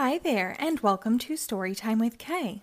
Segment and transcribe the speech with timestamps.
[0.00, 2.62] Hi there, and welcome to Storytime with K.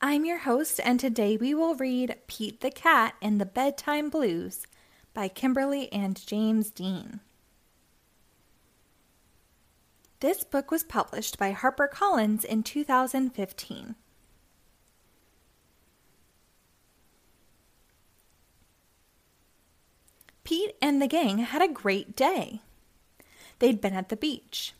[0.00, 4.66] I'm your host, and today we will read Pete the Cat and the Bedtime Blues
[5.12, 7.20] by Kimberly and James Dean.
[10.20, 13.94] This book was published by HarperCollins in 2015.
[20.44, 22.62] Pete and the gang had a great day.
[23.58, 24.72] They'd been at the beach.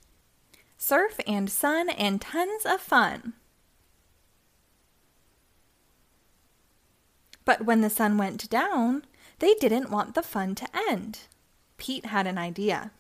[0.81, 3.33] Surf and sun and tons of fun.
[7.45, 9.05] But when the sun went down,
[9.41, 11.21] they didn't want the fun to end.
[11.79, 12.93] Pete had an idea.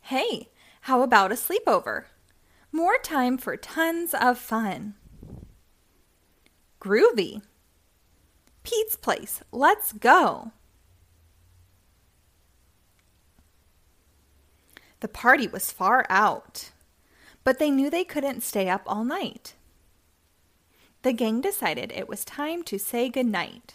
[0.00, 0.48] Hey,
[0.82, 2.04] how about a sleepover?
[2.72, 4.94] More time for tons of fun.
[6.80, 7.42] Groovy.
[8.62, 9.42] Pete's place.
[9.52, 10.52] Let's go.
[15.00, 16.70] The party was far out,
[17.42, 19.54] but they knew they couldn't stay up all night.
[21.02, 23.74] The gang decided it was time to say goodnight.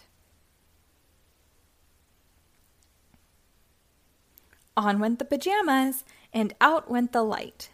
[4.76, 7.70] On went the pajamas, and out went the light.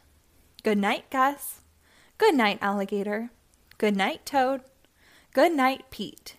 [0.62, 1.60] Good night, Gus.
[2.16, 3.30] Good night, Alligator.
[3.76, 4.62] Good night, Toad.
[5.32, 6.36] Good night, Pete.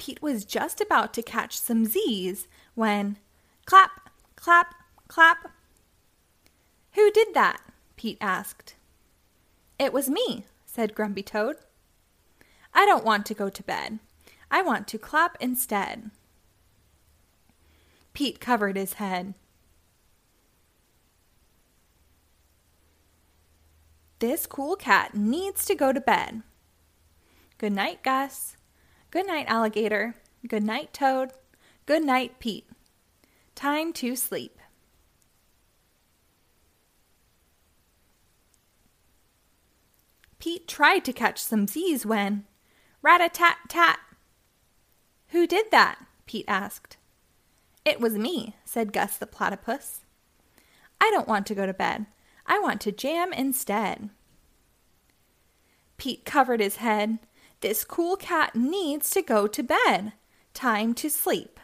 [0.00, 3.18] Pete was just about to catch some Z's when
[3.66, 4.74] clap, clap,
[5.08, 5.50] clap.
[6.94, 7.60] Who did that?
[7.96, 8.76] Pete asked.
[9.78, 11.56] It was me, said Grumpy Toad.
[12.72, 13.98] I don't want to go to bed.
[14.50, 16.10] I want to clap instead.
[18.14, 19.34] Pete covered his head.
[24.18, 26.42] This cool cat needs to go to bed.
[27.58, 28.56] Good night, Gus.
[29.10, 30.14] Good night, alligator.
[30.46, 31.32] Good night, toad.
[31.86, 32.68] Good night, Pete.
[33.54, 34.58] Time to sleep.
[40.38, 42.44] Pete tried to catch some Z's when
[43.02, 43.98] rat a tat tat.
[45.28, 45.98] Who did that?
[46.26, 46.96] Pete asked.
[47.84, 50.00] It was me, said Gus the platypus.
[51.00, 52.06] I don't want to go to bed.
[52.46, 54.10] I want to jam instead.
[55.96, 57.18] Pete covered his head.
[57.60, 60.12] This cool cat needs to go to bed.
[60.54, 61.60] Time to sleep.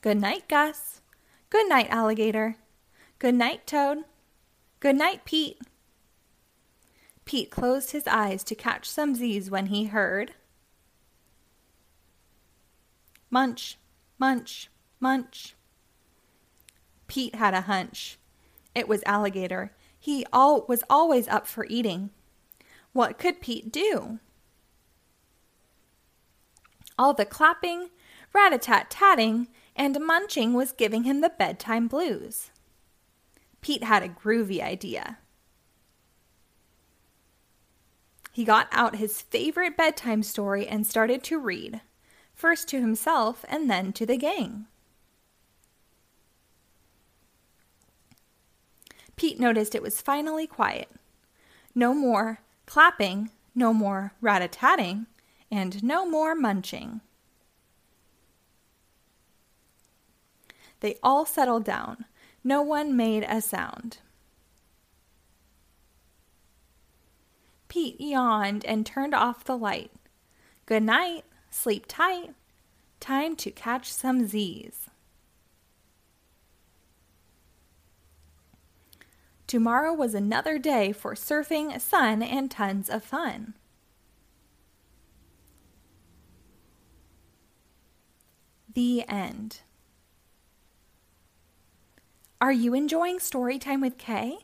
[0.00, 1.00] Good night, Gus.
[1.50, 2.56] Good night, alligator.
[3.18, 4.04] Good night, Toad.
[4.78, 5.60] Good night, Pete.
[7.24, 10.34] Pete closed his eyes to catch some Z's when he heard
[13.30, 13.78] Munch,
[14.16, 15.56] munch, munch.
[17.08, 18.16] Pete had a hunch.
[18.76, 19.72] It was alligator.
[19.98, 22.10] He all was always up for eating.
[22.94, 24.20] What could Pete do?
[26.96, 27.90] All the clapping,
[28.32, 32.52] rat-a-tat-tatting, and munching was giving him the bedtime blues.
[33.60, 35.18] Pete had a groovy idea.
[38.30, 41.80] He got out his favorite bedtime story and started to read,
[42.32, 44.66] first to himself and then to the gang.
[49.16, 50.88] Pete noticed it was finally quiet.
[51.74, 55.06] No more clapping, no more rat-a-tatting,
[55.50, 57.00] and no more munching.
[60.80, 62.04] They all settled down.
[62.42, 63.98] No one made a sound.
[67.68, 69.90] Pete yawned and turned off the light.
[70.66, 72.34] Good night, sleep tight.
[73.00, 74.88] Time to catch some Z's.
[79.54, 83.54] Tomorrow was another day for surfing, sun, and tons of fun.
[88.74, 89.60] The end.
[92.40, 94.38] Are you enjoying Storytime with K?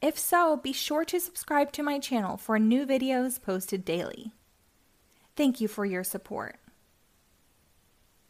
[0.00, 4.30] If so, be sure to subscribe to my channel for new videos posted daily.
[5.34, 6.60] Thank you for your support.